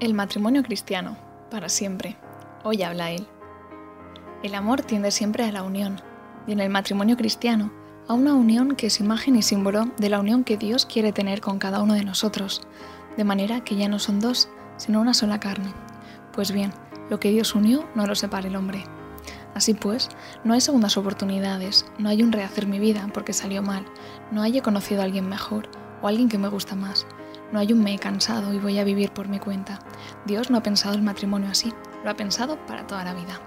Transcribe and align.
El 0.00 0.14
matrimonio 0.14 0.62
cristiano, 0.62 1.18
para 1.50 1.68
siempre. 1.68 2.16
Hoy 2.64 2.82
habla 2.82 3.10
él. 3.10 3.26
El 4.42 4.54
amor 4.54 4.80
tiende 4.80 5.10
siempre 5.10 5.44
a 5.44 5.52
la 5.52 5.62
unión, 5.62 6.00
y 6.46 6.52
en 6.52 6.60
el 6.60 6.70
matrimonio 6.70 7.18
cristiano, 7.18 7.70
a 8.08 8.14
una 8.14 8.32
unión 8.32 8.76
que 8.76 8.86
es 8.86 8.98
imagen 8.98 9.36
y 9.36 9.42
símbolo 9.42 9.90
de 9.98 10.08
la 10.08 10.18
unión 10.18 10.42
que 10.42 10.56
Dios 10.56 10.86
quiere 10.86 11.12
tener 11.12 11.42
con 11.42 11.58
cada 11.58 11.82
uno 11.82 11.92
de 11.92 12.06
nosotros, 12.06 12.62
de 13.18 13.24
manera 13.24 13.62
que 13.62 13.76
ya 13.76 13.90
no 13.90 13.98
son 13.98 14.20
dos, 14.20 14.48
sino 14.78 15.02
una 15.02 15.12
sola 15.12 15.38
carne. 15.38 15.74
Pues 16.32 16.50
bien, 16.50 16.72
lo 17.10 17.20
que 17.20 17.30
Dios 17.30 17.54
unió 17.54 17.86
no 17.94 18.06
lo 18.06 18.14
separa 18.14 18.48
el 18.48 18.56
hombre. 18.56 18.84
Así 19.54 19.74
pues, 19.74 20.08
no 20.44 20.54
hay 20.54 20.62
segundas 20.62 20.96
oportunidades, 20.96 21.84
no 21.98 22.08
hay 22.08 22.22
un 22.22 22.32
rehacer 22.32 22.66
mi 22.66 22.78
vida 22.78 23.06
porque 23.12 23.34
salió 23.34 23.60
mal, 23.60 23.84
no 24.30 24.40
hay 24.40 24.56
he 24.56 24.62
conocido 24.62 25.02
a 25.02 25.04
alguien 25.04 25.28
mejor 25.28 25.68
o 26.00 26.08
alguien 26.08 26.30
que 26.30 26.38
me 26.38 26.48
gusta 26.48 26.74
más 26.74 27.06
no 27.52 27.58
hay 27.58 27.72
un 27.72 27.82
me 27.82 27.98
cansado 27.98 28.54
y 28.54 28.58
voy 28.58 28.78
a 28.78 28.84
vivir 28.84 29.10
por 29.10 29.28
mi 29.28 29.38
cuenta. 29.38 29.80
Dios 30.24 30.50
no 30.50 30.58
ha 30.58 30.62
pensado 30.62 30.94
el 30.94 31.02
matrimonio 31.02 31.50
así, 31.50 31.72
lo 32.04 32.10
ha 32.10 32.14
pensado 32.14 32.56
para 32.66 32.86
toda 32.86 33.04
la 33.04 33.14
vida. 33.14 33.40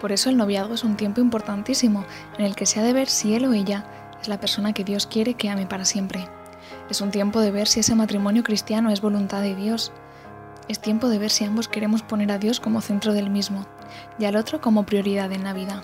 Por 0.00 0.12
eso 0.12 0.30
el 0.30 0.36
noviazgo 0.36 0.74
es 0.74 0.84
un 0.84 0.96
tiempo 0.96 1.20
importantísimo 1.20 2.04
en 2.38 2.44
el 2.44 2.54
que 2.54 2.66
se 2.66 2.78
ha 2.78 2.84
de 2.84 2.92
ver 2.92 3.08
si 3.08 3.34
él 3.34 3.44
o 3.46 3.52
ella 3.52 3.84
es 4.20 4.28
la 4.28 4.40
persona 4.40 4.72
que 4.72 4.84
Dios 4.84 5.06
quiere 5.06 5.34
que 5.34 5.50
ame 5.50 5.66
para 5.66 5.84
siempre. 5.84 6.28
Es 6.88 7.00
un 7.00 7.10
tiempo 7.10 7.40
de 7.40 7.50
ver 7.50 7.66
si 7.66 7.80
ese 7.80 7.94
matrimonio 7.94 8.42
cristiano 8.42 8.90
es 8.90 9.00
voluntad 9.00 9.42
de 9.42 9.56
Dios. 9.56 9.92
Es 10.68 10.80
tiempo 10.80 11.08
de 11.08 11.18
ver 11.18 11.30
si 11.30 11.44
ambos 11.44 11.68
queremos 11.68 12.02
poner 12.02 12.30
a 12.30 12.38
Dios 12.38 12.60
como 12.60 12.80
centro 12.80 13.12
del 13.12 13.30
mismo 13.30 13.66
y 14.18 14.26
al 14.26 14.36
otro 14.36 14.60
como 14.60 14.86
prioridad 14.86 15.32
en 15.32 15.44
la 15.44 15.52
vida. 15.52 15.82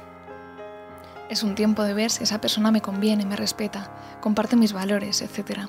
Es 1.28 1.42
un 1.42 1.54
tiempo 1.54 1.82
de 1.82 1.94
ver 1.94 2.10
si 2.10 2.22
esa 2.22 2.40
persona 2.40 2.70
me 2.70 2.82
conviene, 2.82 3.24
me 3.24 3.34
respeta, 3.34 3.90
comparte 4.20 4.56
mis 4.56 4.72
valores, 4.72 5.22
etc 5.22 5.68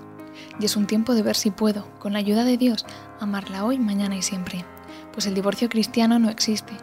y 0.60 0.66
es 0.66 0.76
un 0.76 0.88
tiempo 0.88 1.14
de 1.14 1.24
ver 1.24 1.36
si 1.36 1.52
puedo, 1.52 1.88
con 2.00 2.14
la 2.14 2.20
ayuda 2.20 2.44
de 2.44 2.58
Dios, 2.58 2.86
amarla 3.20 3.66
hoy, 3.66 3.80
mañana 3.80 4.16
y 4.16 4.22
siempre. 4.22 4.66
Pues 5.14 5.26
el 5.28 5.34
divorcio 5.34 5.70
cristiano 5.70 6.20
no 6.20 6.30
existe. 6.30 6.74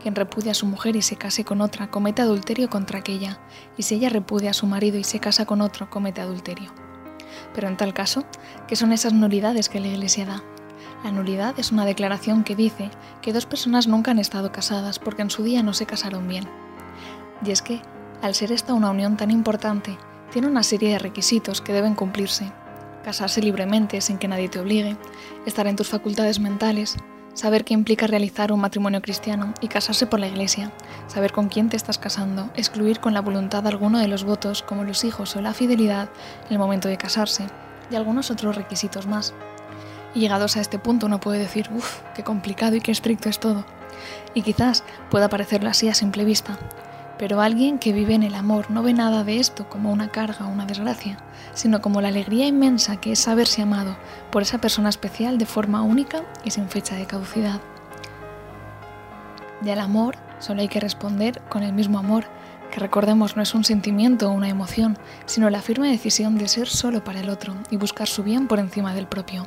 Quien 0.00 0.14
repudia 0.14 0.52
a 0.52 0.54
su 0.54 0.66
mujer 0.66 0.96
y 0.96 1.02
se 1.02 1.16
case 1.16 1.44
con 1.44 1.60
otra 1.60 1.90
comete 1.90 2.22
adulterio 2.22 2.70
contra 2.70 3.00
aquella, 3.00 3.38
y 3.76 3.82
si 3.82 3.96
ella 3.96 4.08
repudia 4.08 4.50
a 4.50 4.54
su 4.54 4.66
marido 4.66 4.98
y 4.98 5.04
se 5.04 5.20
casa 5.20 5.44
con 5.44 5.60
otro, 5.60 5.90
comete 5.90 6.20
adulterio. 6.20 6.72
Pero 7.54 7.68
en 7.68 7.76
tal 7.76 7.92
caso, 7.92 8.24
¿qué 8.66 8.76
son 8.76 8.92
esas 8.92 9.12
nulidades 9.12 9.68
que 9.68 9.80
la 9.80 9.88
Iglesia 9.88 10.26
da? 10.26 10.42
La 11.04 11.10
nulidad 11.12 11.58
es 11.58 11.72
una 11.72 11.84
declaración 11.84 12.44
que 12.44 12.54
dice 12.54 12.90
que 13.22 13.32
dos 13.32 13.46
personas 13.46 13.86
nunca 13.86 14.10
han 14.10 14.18
estado 14.18 14.52
casadas 14.52 14.98
porque 14.98 15.22
en 15.22 15.30
su 15.30 15.42
día 15.42 15.62
no 15.62 15.72
se 15.72 15.86
casaron 15.86 16.28
bien. 16.28 16.46
Y 17.44 17.50
es 17.50 17.62
que, 17.62 17.80
al 18.22 18.34
ser 18.34 18.52
esta 18.52 18.74
una 18.74 18.90
unión 18.90 19.16
tan 19.16 19.30
importante, 19.30 19.96
tiene 20.30 20.48
una 20.48 20.62
serie 20.62 20.90
de 20.90 20.98
requisitos 20.98 21.60
que 21.60 21.72
deben 21.72 21.94
cumplirse 21.94 22.52
casarse 23.04 23.42
libremente 23.42 24.00
sin 24.00 24.18
que 24.18 24.28
nadie 24.28 24.48
te 24.48 24.60
obligue, 24.60 24.96
estar 25.46 25.66
en 25.66 25.76
tus 25.76 25.88
facultades 25.88 26.40
mentales, 26.40 26.96
saber 27.34 27.64
qué 27.64 27.74
implica 27.74 28.06
realizar 28.06 28.52
un 28.52 28.60
matrimonio 28.60 29.00
cristiano 29.02 29.54
y 29.60 29.68
casarse 29.68 30.06
por 30.06 30.20
la 30.20 30.28
iglesia, 30.28 30.72
saber 31.06 31.32
con 31.32 31.48
quién 31.48 31.68
te 31.68 31.76
estás 31.76 31.98
casando, 31.98 32.50
excluir 32.56 33.00
con 33.00 33.14
la 33.14 33.20
voluntad 33.20 33.66
alguno 33.66 33.98
de 33.98 34.08
los 34.08 34.24
votos 34.24 34.62
como 34.62 34.84
los 34.84 35.04
hijos 35.04 35.36
o 35.36 35.40
la 35.40 35.54
fidelidad 35.54 36.08
en 36.46 36.52
el 36.52 36.58
momento 36.58 36.88
de 36.88 36.96
casarse 36.96 37.46
y 37.90 37.96
algunos 37.96 38.30
otros 38.30 38.56
requisitos 38.56 39.06
más. 39.06 39.34
Y 40.14 40.20
llegados 40.20 40.56
a 40.56 40.60
este 40.60 40.78
punto 40.78 41.06
uno 41.06 41.20
puede 41.20 41.38
decir, 41.38 41.70
uff, 41.72 42.00
qué 42.14 42.24
complicado 42.24 42.76
y 42.76 42.80
qué 42.80 42.90
estricto 42.90 43.28
es 43.28 43.38
todo. 43.38 43.64
Y 44.34 44.42
quizás 44.42 44.84
pueda 45.10 45.28
parecerlo 45.28 45.68
así 45.68 45.88
a 45.88 45.94
simple 45.94 46.24
vista, 46.24 46.58
pero 47.20 47.42
alguien 47.42 47.78
que 47.78 47.92
vive 47.92 48.14
en 48.14 48.22
el 48.22 48.34
amor 48.34 48.70
no 48.70 48.82
ve 48.82 48.94
nada 48.94 49.24
de 49.24 49.40
esto 49.40 49.68
como 49.68 49.92
una 49.92 50.08
carga 50.08 50.46
o 50.46 50.48
una 50.48 50.64
desgracia, 50.64 51.18
sino 51.52 51.82
como 51.82 52.00
la 52.00 52.08
alegría 52.08 52.46
inmensa 52.46 52.96
que 52.96 53.12
es 53.12 53.18
saberse 53.18 53.60
amado 53.60 53.94
por 54.30 54.40
esa 54.40 54.56
persona 54.56 54.88
especial 54.88 55.36
de 55.36 55.44
forma 55.44 55.82
única 55.82 56.22
y 56.44 56.50
sin 56.50 56.70
fecha 56.70 56.96
de 56.96 57.04
caducidad. 57.04 57.60
Y 59.62 59.68
al 59.68 59.80
amor 59.80 60.16
solo 60.38 60.62
hay 60.62 60.68
que 60.68 60.80
responder 60.80 61.42
con 61.50 61.62
el 61.62 61.74
mismo 61.74 61.98
amor, 61.98 62.24
que 62.70 62.80
recordemos 62.80 63.36
no 63.36 63.42
es 63.42 63.54
un 63.54 63.64
sentimiento 63.64 64.30
o 64.30 64.32
una 64.32 64.48
emoción, 64.48 64.96
sino 65.26 65.50
la 65.50 65.60
firme 65.60 65.90
decisión 65.90 66.38
de 66.38 66.48
ser 66.48 66.68
solo 66.68 67.04
para 67.04 67.20
el 67.20 67.28
otro 67.28 67.54
y 67.68 67.76
buscar 67.76 68.08
su 68.08 68.22
bien 68.22 68.48
por 68.48 68.60
encima 68.60 68.94
del 68.94 69.06
propio. 69.06 69.46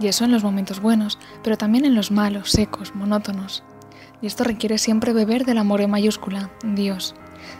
Y 0.00 0.06
eso 0.06 0.24
en 0.24 0.30
los 0.30 0.42
momentos 0.42 0.80
buenos, 0.80 1.18
pero 1.44 1.58
también 1.58 1.84
en 1.84 1.94
los 1.94 2.10
malos, 2.10 2.50
secos, 2.50 2.94
monótonos, 2.94 3.62
y 4.20 4.26
esto 4.26 4.44
requiere 4.44 4.78
siempre 4.78 5.12
beber 5.12 5.44
del 5.44 5.58
amor 5.58 5.80
en 5.80 5.90
mayúscula, 5.90 6.50
Dios. 6.64 7.14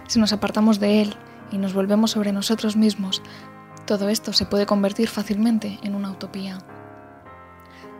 Si 0.06 0.18
nos 0.18 0.32
apartamos 0.32 0.80
de 0.80 1.02
Él 1.02 1.14
y 1.52 1.58
nos 1.58 1.72
volvemos 1.72 2.10
sobre 2.10 2.32
nosotros 2.32 2.76
mismos, 2.76 3.22
todo 3.86 4.08
esto 4.08 4.32
se 4.32 4.46
puede 4.46 4.66
convertir 4.66 5.08
fácilmente 5.08 5.78
en 5.82 5.94
una 5.94 6.10
utopía. 6.10 6.58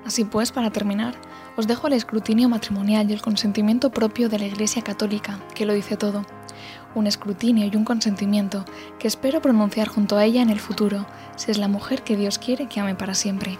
Así 0.04 0.24
pues, 0.24 0.52
para 0.52 0.70
terminar, 0.70 1.14
os 1.56 1.66
dejo 1.66 1.86
el 1.86 1.92
escrutinio 1.92 2.48
matrimonial 2.48 3.10
y 3.10 3.12
el 3.12 3.20
consentimiento 3.20 3.91
propio 3.91 4.28
de 4.28 4.38
la 4.38 4.46
Iglesia 4.46 4.82
Católica, 4.82 5.38
que 5.54 5.66
lo 5.66 5.75
dice 5.75 5.96
todo. 5.96 6.25
Un 6.94 7.06
escrutinio 7.06 7.66
y 7.66 7.76
un 7.76 7.84
consentimiento 7.84 8.64
que 8.98 9.08
espero 9.08 9.42
pronunciar 9.42 9.88
junto 9.88 10.16
a 10.16 10.25
ella 10.25 10.40
en 10.40 10.50
el 10.50 10.60
futuro, 10.60 11.06
si 11.36 11.50
es 11.50 11.58
la 11.58 11.69
mujer 11.69 12.02
que 12.02 12.16
Dios 12.16 12.38
quiere 12.38 12.69
que 12.69 12.80
ame 12.80 12.94
para 12.94 13.14
siempre. 13.14 13.58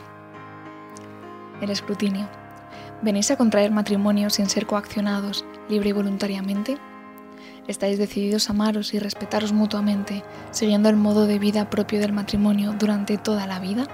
El 1.61 1.71
escrutinio. 1.71 2.38
¿Venís 3.01 3.31
a 3.31 3.37
contraer 3.37 3.71
matrimonio 3.71 4.29
sin 4.29 4.49
ser 4.49 4.67
coaccionados, 4.67 5.45
libre 5.69 5.91
y 5.91 5.93
voluntariamente? 5.93 6.79
¿Estáis 7.69 7.97
decididos 7.97 8.49
a 8.49 8.53
amaros 8.53 8.93
y 8.93 8.99
respetaros 8.99 9.53
mutuamente, 9.53 10.25
siguiendo 10.51 10.89
el 10.89 10.97
modo 10.97 11.27
de 11.27 11.39
vida 11.39 11.71
propio 11.71 12.01
del 12.01 12.13
matrimonio 12.13 12.75
durante 12.77 13.17
toda 13.17 13.47
la 13.47 13.61
vida? 13.61 13.87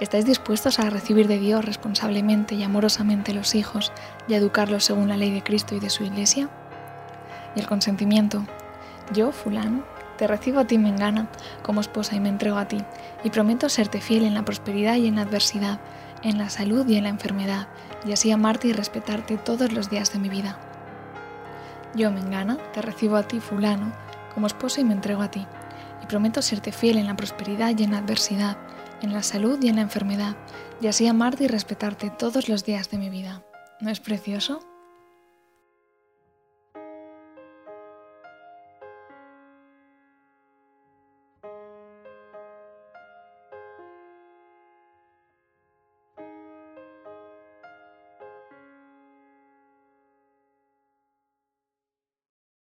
¿Estáis 0.00 0.24
dispuestos 0.24 0.80
a 0.80 0.90
recibir 0.90 1.28
de 1.28 1.38
Dios 1.38 1.64
responsablemente 1.64 2.56
y 2.56 2.64
amorosamente 2.64 3.32
los 3.32 3.54
hijos 3.54 3.92
y 4.26 4.34
a 4.34 4.38
educarlos 4.38 4.84
según 4.84 5.08
la 5.08 5.16
ley 5.16 5.30
de 5.30 5.44
Cristo 5.44 5.76
y 5.76 5.80
de 5.80 5.90
su 5.90 6.02
Iglesia? 6.02 6.48
Y 7.54 7.60
el 7.60 7.68
consentimiento. 7.68 8.44
Yo, 9.12 9.30
fulano, 9.30 9.84
te 10.16 10.26
recibo 10.26 10.58
a 10.58 10.66
ti, 10.66 10.76
Mengana, 10.76 11.28
como 11.62 11.80
esposa 11.80 12.16
y 12.16 12.20
me 12.20 12.28
entrego 12.28 12.56
a 12.56 12.66
ti, 12.66 12.78
y 13.22 13.30
prometo 13.30 13.68
serte 13.68 14.00
fiel 14.00 14.24
en 14.24 14.34
la 14.34 14.44
prosperidad 14.44 14.96
y 14.96 15.06
en 15.06 15.14
la 15.14 15.22
adversidad, 15.22 15.78
en 16.22 16.38
la 16.38 16.50
salud 16.50 16.86
y 16.88 16.96
en 16.96 17.04
la 17.04 17.10
enfermedad, 17.10 17.68
y 18.06 18.12
así 18.12 18.30
amarte 18.30 18.68
y 18.68 18.72
respetarte 18.72 19.36
todos 19.36 19.72
los 19.72 19.90
días 19.90 20.12
de 20.12 20.18
mi 20.18 20.28
vida. 20.28 20.58
Yo, 21.94 22.10
Mengana, 22.10 22.58
te 22.72 22.82
recibo 22.82 23.16
a 23.16 23.22
ti, 23.22 23.40
fulano, 23.40 23.92
como 24.34 24.46
esposo 24.46 24.80
y 24.80 24.84
me 24.84 24.94
entrego 24.94 25.22
a 25.22 25.30
ti, 25.30 25.46
y 26.02 26.06
prometo 26.06 26.42
serte 26.42 26.72
fiel 26.72 26.98
en 26.98 27.06
la 27.06 27.16
prosperidad 27.16 27.76
y 27.76 27.84
en 27.84 27.92
la 27.92 27.98
adversidad, 27.98 28.56
en 29.02 29.12
la 29.12 29.22
salud 29.22 29.58
y 29.62 29.68
en 29.68 29.76
la 29.76 29.82
enfermedad, 29.82 30.36
y 30.80 30.86
así 30.86 31.06
amarte 31.06 31.44
y 31.44 31.48
respetarte 31.48 32.10
todos 32.10 32.48
los 32.48 32.64
días 32.64 32.90
de 32.90 32.98
mi 32.98 33.10
vida. 33.10 33.42
¿No 33.80 33.90
es 33.90 34.00
precioso? 34.00 34.67